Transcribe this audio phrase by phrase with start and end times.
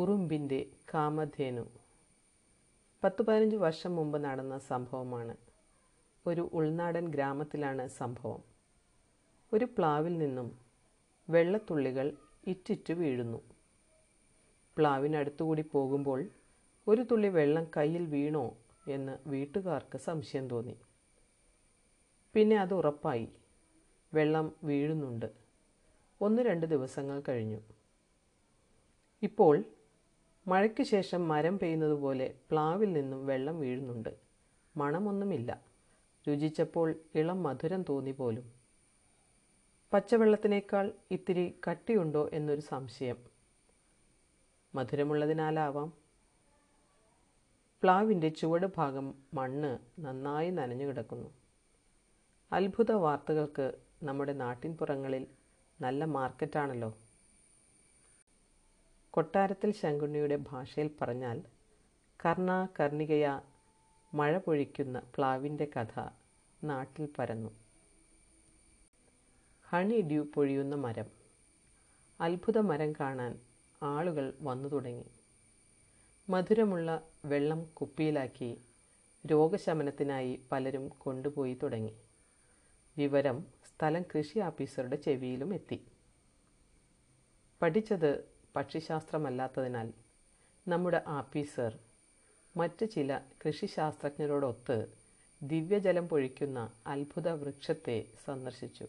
[0.00, 1.62] ഉറുമ്പിന്റെ കാമധേനു.
[3.04, 5.36] പത്ത് പതിനഞ്ച് വർഷം മുമ്പ് നടന്ന സംഭവമാണ്.
[6.26, 8.42] ഒരു ഉൾനാടൻ ഗ്രാമത്തിലാണ് സംഭവം.
[9.52, 10.58] ഒരു പ്ലാവിൽ നിന്നും
[11.30, 12.16] വെള്ളത്തുള്ളികൾ
[12.46, 13.38] ഇറ്റിറ്റു വീഴുന്നു.
[14.78, 16.28] പ്ലാവിനടുത്തുകൂടി പോകുമ്പോൾ
[16.88, 18.56] ഒരു തുള്ളി വെള്ളം കയ്യിൽ വീണോ
[18.90, 20.76] എന്ന് വീട്ടുകാർക്ക് സംശയം തോന്നി.
[22.34, 23.28] പിന്നെ അത് ഉറപ്പായി.
[24.14, 25.26] വെള്ളം വീഴുന്നുണ്ട്.
[26.20, 27.60] ഒന്ന് രണ്ട് ദിവസങ്ങൾ കഴിഞ്ഞു.
[29.22, 29.64] ഇപ്പോൾ
[30.46, 34.08] മഴയ്ക്ക് ശേഷം മരം പെയ്യുന്നത് പോലെ പ്ലാവിൽ നിന്നും വെള്ളം വീഴുന്നുണ്ട്.
[34.76, 35.60] മണമൊന്നുമില്ല.
[36.28, 38.52] രുചിച്ചപ്പോൾ ഇളം മധുരം തോന്നി പോലും.
[39.92, 43.16] പച്ചവെള്ളത്തിനേക്കാൾ ഇത്തിരി കട്ടിയുണ്ടോ എന്നൊരു സംശയം.
[44.74, 45.92] മധുരമുള്ളതിനാലാവാം.
[47.82, 51.30] പ്ലാവിന്റെ ചുവട് ഭാഗം മണ്ണ് നന്നായി നനഞ്ഞു കിടക്കുന്നു.
[52.52, 53.72] അത്ഭുത വാർത്തകൾക്ക്
[54.02, 55.26] നമ്മുടെ നാട്ടിൻപുറങ്ങളിൽ
[55.80, 56.96] നല്ല മാർക്കറ്റാണല്ലോ.
[59.10, 61.42] കൊട്ടാരത്തിൽ ശങ്കുണ്ണിയുടെ ഭാഷയിൽ പറഞ്ഞാൽ
[62.26, 63.40] കർണ കർണികയ
[64.14, 66.08] മഴ പൊഴിക്കുന്ന പ്ലാവിന്റെ കഥ
[66.64, 67.50] നാട്ടിൽ പരന്നു.
[69.68, 71.06] ഹണി ഡ്യൂ പൊഴിയുന്ന മരം.
[72.20, 73.40] അത്ഭുത മരം കാണാൻ
[73.82, 75.04] ആളുകൾ വന്നു തുടങ്ങി.
[76.30, 78.64] മധുരമുള്ള വെള്ളം കുപ്പിയിലാക്കി
[79.26, 81.96] രോഗശമനത്തിനായി പലരും കൊണ്ടുപോയി തുടങ്ങി.
[82.98, 85.86] വിവരം സ്ഥലം കൃഷി ഓഫീസറുടെ ചെവിയിലും എത്തി.
[87.62, 89.92] പഠിച്ചത് പക്ഷിശാസ്ത്രമല്ലാത്തതിനാൽ
[90.68, 91.78] നമ്മുടെ ആഫീസർ
[92.56, 94.86] മറ്റ് ചില കൃഷിശാസ്ത്രജ്ഞരോടൊത്ത്
[95.42, 98.86] ദിവ്യജലം പൊഴിക്കുന്ന അത്ഭുത വൃക്ഷത്തെ സന്ദർശിച്ചു.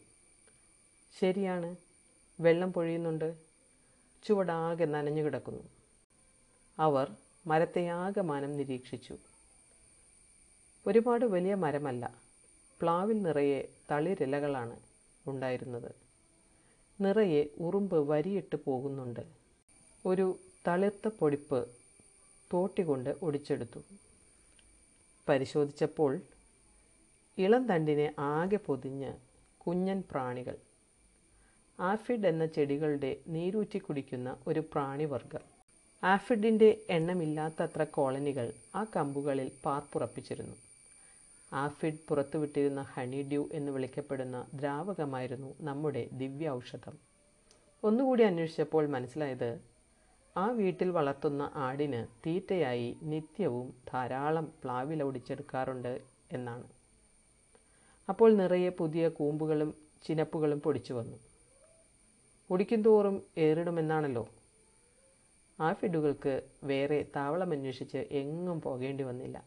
[1.19, 1.75] ശരിയാണ്
[2.39, 3.37] വെള്ളം പൊഴിയുന്നുണ്ട്.
[4.23, 5.63] ചുവടാകെ നനഞ്ഞു കിടക്കുന്നു.
[6.79, 7.15] അവർ
[7.47, 9.17] മരത്തെ ആകമാനം നിരീക്ഷിച്ചു.
[10.87, 12.21] ഒരുപാട് വലിയ മരമല്ല
[12.81, 14.79] പ്ലാവിൽ നിറയെ തളിരിലകളാണ്
[15.27, 15.95] ഉണ്ടായിരുന്നത്.
[17.01, 19.40] നിറയെ ഉറുമ്പ് വരിയിട്ട് പോകുന്നുണ്ട്.
[20.05, 21.67] ഒരു തളിർത്ത പൊടിപ്പ്
[22.53, 23.81] തോട്ടികൊണ്ട് ഒടിച്ചെടുത്തു.
[25.29, 26.19] പരിശോധിച്ചപ്പോൾ
[27.37, 29.13] ഇളം തണ്ടിനെ ആകെ പൊതിഞ്ഞ്
[29.57, 30.57] കുഞ്ഞൻ പ്രാണികൾ
[31.79, 35.43] ആഫിഡ് എന്ന ചെടികളുടെ നീരൂറ്റി കുടിക്കുന്ന ഒരു പ്രാണിവർഗം
[36.03, 40.55] ആഫിഡിന്റെ എണ്ണമില്ലാത്തത്ര കോളനികൾ ആ കമ്പുകളിൽ പാർപ്പുറപ്പിച്ചിരുന്നു.
[41.53, 46.95] ആഫിഡ് പുറത്തുവിട്ടിരുന്ന ഹണി ഡ്യൂ എന്ന് വിളിക്കപ്പെടുന്ന ദ്രാവകമായിരുന്നു നമ്മുടെ ദിവ്യ ഔഷധം.
[47.83, 49.70] ഒന്നുകൂടി അന്വേഷിച്ചപ്പോൾ മനസ്സിലായത്
[50.37, 56.63] ആ വീട്ടിൽ വളർത്തുന്ന ആടിന് തീറ്റയായി നിത്യവും ധാരാളം പ്ലാവില ഒടിച്ചെടുക്കാറുണ്ട് എന്നാണ്.
[58.09, 61.17] അപ്പോൾ നിറയെ പുതിയ കൂമ്പുകളും ചിനപ്പുകളും പൊടിച്ചു വന്നു.
[62.49, 64.29] ഒടിക്കും തോറും ഏറിടുമെന്നാണല്ലോ.
[65.59, 69.43] ആ ഫിഡുകൾക്ക് വേറെ താവളമന്വേഷിച്ച് എങ്ങും പോകേണ്ടി വന്നില്ല.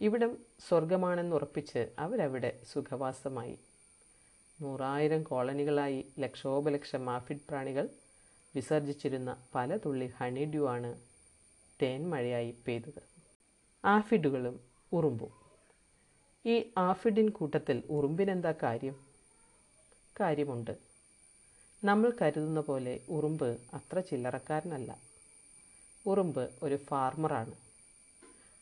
[0.00, 0.38] ഇവിടം
[0.68, 3.58] സ്വർഗമാണെന്നുറപ്പിച്ച് അവരവിടെ സുഖവാസമായി.
[4.60, 7.88] നൂറായിരം കോളനികളായി ലക്ഷോപലക്ഷം ആഫിഡ് പ്രാണികൾ
[8.56, 10.90] വിസർജിച്ചിരുന്ന പല തുള്ളി ഹണി ഡ്യൂ ആണ്
[11.82, 13.02] തേൻമഴയായി പെയ്തത്.
[13.84, 14.60] ആഫിഡുകളും
[14.92, 15.32] ഉറുമ്പും.
[16.46, 18.96] ഈ ആഫിഡിൻ കൂട്ടത്തിൽ ഉറുമ്പിനെന്താ കാര്യം?
[20.20, 20.74] കാര്യമുണ്ട്.
[21.84, 24.90] നമ്മൾ കരുതുന്ന പോലെ ഉറുമ്പ് അത്ര ചില്ലറക്കാരനല്ല.
[26.06, 27.54] ഉറുമ്പ് ഒരു ഫാർമറാണ്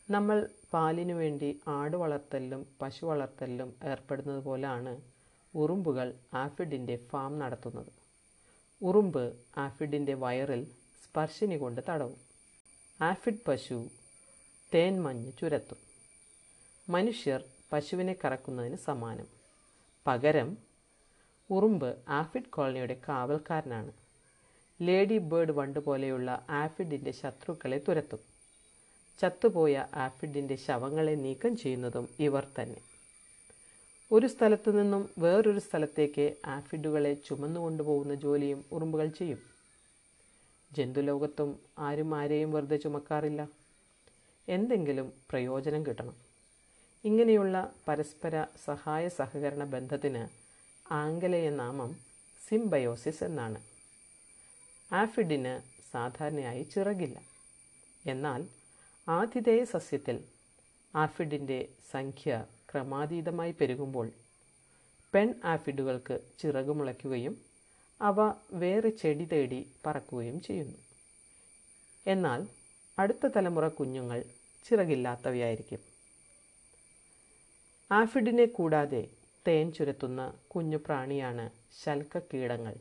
[0.09, 0.37] നമ്മൾ
[0.73, 4.93] പാലിനു വേണ്ടി ആട് വളർത്തലിലും പശു വളർത്തലിലും ഏർപ്പെടുന്നത് പോലെയാണ്
[5.53, 8.04] ഉറുമ്പുകൾ ആഫിഡിന്റെ ഫാം നടത്തുന്നത്.
[8.81, 10.67] ഉറുമ്പ് ആഫിഡിന്റെ വയറിൽ
[11.03, 12.17] സ്പർശിനി കൊണ്ട് തടവും.
[13.01, 13.89] ആഫിഡ് പശു
[14.73, 15.77] തേൻ മഞ്ഞ് ചുരത്തും.
[16.89, 17.43] മനുഷ്യർ
[17.73, 19.27] പശുവിനെ കറക്കുന്നതിന് സമാനം.
[20.07, 20.57] പകരം
[21.49, 23.91] ഉറുമ്പ് ആഫിഡ് കോളനിയുടെ കാവൽക്കാരനാണ്.
[24.81, 28.19] ലേഡി ബേർഡ് വണ്ട് പോലെയുള്ള ആഫിഡിന്റെ ശത്രുക്കളെ തുരത്തും.
[29.19, 32.94] ചത്തുപോയ ആഫിഡിന്റെ ശവങ്ങളെ നീക്കം ചെയ്യുന്നതും ഇവർ തന്നെ.
[34.11, 39.39] ഒരു സ്ഥലത്തു നിന്നും വേറൊരു സ്ഥലത്തേക്ക് ആഫിഡുകളെ ചുമന്നുകൊണ്ടുപോകുന്ന ജോലിയും ഉറുമ്പുകൾ ചെയ്യും.
[40.71, 43.49] ജന്തുലോകത്തും ആരും ആരെയും വെറുതെ ചുമക്കാറില്ല.
[44.49, 46.15] എന്തെങ്കിലും പ്രയോജനം കിട്ടണം.
[47.05, 50.27] ഇങ്ങനെയുള്ള പരസ്പര സഹായ സഹകരണ ബന്ധത്തിന്
[50.93, 51.99] ആംഗലേയ നാമം
[52.49, 53.61] സിംബയോസിസ് എന്നാണ്.
[54.93, 57.21] ആഫിഡിന് സാധാരണയായി ചിറകില്ല.
[58.05, 58.47] എന്നാൽ
[59.09, 60.23] ആതിഥേയ സസ്യത്തിൽ
[60.95, 62.45] ആഫിഡിന്റെ സംഖ്യ
[62.75, 64.11] ക്രമാതീതമായി പെരുകുമ്പോൾ
[65.13, 67.41] പെൺ ആഫിഡുകൾക്ക് ചിറക് മുളയ്ക്കുകയും
[68.01, 70.77] അവ വേറെ ചെടി തേടി പറക്കുകയും ചെയ്യുന്നു.
[72.07, 72.47] എന്നാൽ
[72.99, 74.23] അടുത്ത തലമുറ കുഞ്ഞുങ്ങൾ
[74.65, 75.79] ചിറകില്ലാത്തവയായിരിക്കും.
[77.91, 79.09] ആഫിഡിനെ കൂടാതെ
[79.47, 81.51] തേൻ ചുരത്തുന്ന കുഞ്ഞു പ്രാണിയാണ്
[81.83, 82.75] ശൽക്കീടങ്ങൾ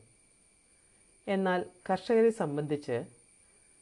[1.29, 3.05] എന്നാൽ കർഷകരെ സംബന്ധിച്ച്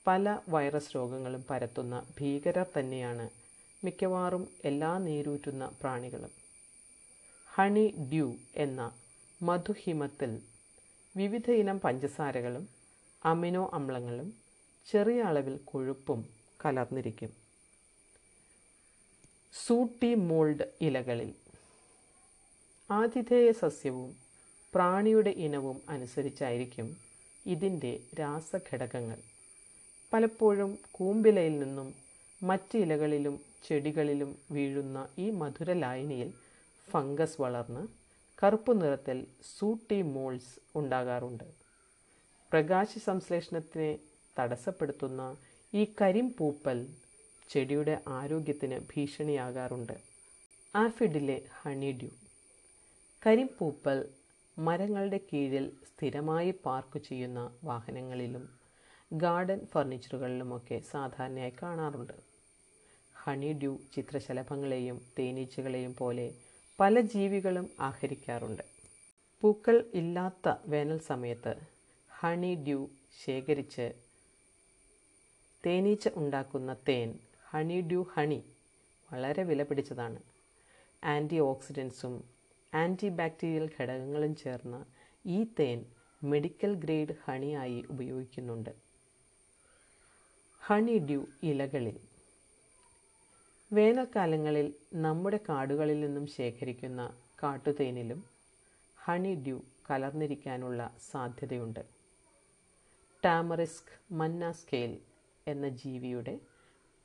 [0.06, 3.41] പല വൈറസ് രോഗങ്ങളും പരത്തുന്ന ഭീകരർ തന്നെയാണ്
[3.84, 6.30] മിക്കവാറും എല്ലാ നീരൂറ്റുന്ന പ്രാണികളും.
[7.46, 8.92] ഹണി ഡ്യൂ എന്ന
[9.42, 10.42] മധുഹിമത്തിൽ
[11.16, 12.68] വിവിധ ഇനം പഞ്ചസാരകളും
[13.24, 14.34] അമിനോ അമ്ലങ്ങളും
[14.86, 16.28] ചെറിയ അളവിൽ കൊഴുപ്പും
[16.64, 17.32] കലർന്നിരിക്കും.
[19.52, 21.34] സൂട്ടി മോൾഡ് ഇലകളിൽ
[22.90, 24.16] ആതിഥേയ സസ്യവും
[24.74, 26.96] പ്രാണിയുടെ ഇനവും അനുസരിച്ചായിരിക്കും
[27.46, 29.18] ഇതിന്റെ രാസഘടകങ്ങൾ.
[30.12, 32.01] പലപ്പോഴും കൂമ്പിലയിൽ നിന്നും
[32.42, 36.32] മറ്റ് ഇലകളിലും ചെടികളിലും വീഴുന്ന ഈ മധുര മധുരലായനിയിൽ
[36.90, 37.88] ഫംഗസ് വളർന്ന്
[38.42, 39.26] കറുപ്പ് നിറത്തിൽ
[39.58, 41.44] സൂട്ടി മോൾസ് ഉണ്ടാകാറുണ്ട്.
[42.52, 43.98] പ്രകാശ സംശ്ലേഷണത്തിനെ
[44.38, 45.36] തടസ്സപ്പെടുത്തുന്ന
[45.74, 46.86] ഈ കരിമ്പൂപ്പൽ
[47.48, 50.00] ചെടിയുടെ ആരോഗ്യത്തിന് ഭീഷണിയാകാറുണ്ട്.
[50.76, 52.10] ആഫിഡിലെ ഹണിഡ്യൂ.
[53.26, 54.08] കരിമ്പൂപ്പൽ
[54.58, 58.48] മരങ്ങളുടെ കീഴിൽ സ്ഥിരമായി പാർക്ക് ചെയ്യുന്ന വാഹനങ്ങളിലും
[59.12, 62.31] ഗാർഡൻ ഫർണിച്ചറുകളിലുമൊക്കെ സാധാരണയായി കാണാറുണ്ട്.
[63.24, 66.34] ഹണിഡ്യൂ ചിത്രശലഭങ്ങളെയും തേനീച്ചകളെയും പോലെ
[66.80, 68.62] പല ജീവികളും ആഹരിക്കാറുണ്ട്.
[69.42, 71.52] പൂക്കൾ ഇല്ലാത്ത വേനൽ സമയത്ത്
[72.10, 72.80] ഹണി ഡ്യൂ
[73.24, 73.86] ശേഖരിച്ച്
[75.66, 77.18] തേനീച്ച ഉണ്ടാക്കുന്ന തേൻ
[77.50, 78.40] ഹണി ഡ്യൂ ഹണി
[79.12, 80.20] വളരെ വിലപിടിച്ചതാണ്
[81.02, 82.14] ആന്റി ഓക്സിഡൻസും
[82.74, 84.76] ആന്റി ബാക്ടീരിയൽ ഘടകങ്ങളും ചേർന്ന
[85.26, 85.84] ഈ തേൻ
[86.22, 88.72] മെഡിക്കൽ ഗ്രേഡ് ഹണിയായി ഉപയോഗിക്കുന്നുണ്ട്.
[90.62, 91.96] ഹണി ഡ്യൂ ഇലകളിൽ
[93.72, 98.24] വേനൽക്കാലങ്ങളിൽ നമ്മുടെ കാടുകളിൽ നിന്നും ശേഖരിക്കുന്ന കാട്ടുതേനിലും
[98.98, 99.60] ഹണി ഡ്യൂ
[99.90, 101.80] കലർന്നിരിക്കാനുള്ള സാധ്യതയുണ്ട്.
[103.24, 104.98] ടാമറിസ്ക് മന്ന സ്കെയിൽ
[105.46, 106.40] എന്ന ജീവിയുടെ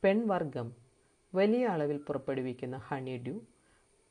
[0.03, 0.75] പെൺവർഗം
[1.35, 3.41] വലിയ അളവിൽ പുറപ്പെടുവിക്കുന്ന ഹണി ഡ്യൂ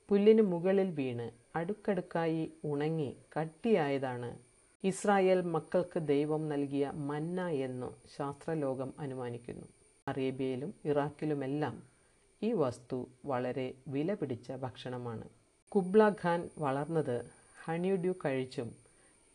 [0.09, 4.39] പുല്ലിന് മുകളിൽ വീണ് അടുക്കടുക്കായി ഉണങ്ങി കട്ടിയായതാണ്
[4.85, 9.67] ഇസ്രായേൽ മക്കൾക്ക് ദൈവം നൽകിയ മന്ന എന്നു ശാസ്ത്രലോകം അനുമാനിക്കുന്നു.
[10.09, 11.96] അറേബ്യയിലും ഇറാഖിലുമെല്ലാം
[12.43, 15.29] ഈ വസ്തു വളരെ വിലപിടിച്ച ഭക്ഷണമാണ്.
[15.69, 17.25] കുബ്ല ഖാൻ വളർന്നത്
[17.65, 18.77] ഹണിഡ്യൂ കഴിച്ചും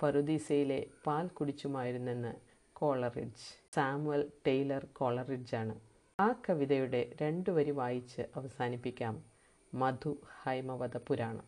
[0.01, 2.33] പറുദീസയിലെ പാൽ കുടിച്ചുമായിരുന്നെന്ന്
[2.73, 5.75] കോളറിഡ്ജ് സാമുവൽ ടെയ്ലർ കോളറിഡ്ജാണ്
[6.19, 9.23] ആ കവിതയുടെ രണ്ടു വരി വായിച്ച് അവസാനിപ്പിക്കാം.
[9.73, 11.43] മധു ഹൈമവത പുരാണം.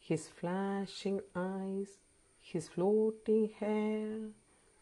[0.00, 1.96] His flashing eyes
[2.42, 4.32] his floating hair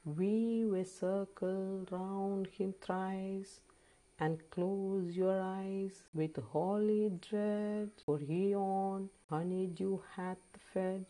[0.07, 0.35] weave
[0.79, 3.74] a circle round him thrice
[4.19, 10.39] and close your eyes with holy dread, for he on honeydew hath
[10.73, 11.07] fed